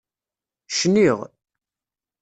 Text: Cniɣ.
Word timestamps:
Cniɣ. 0.71 1.19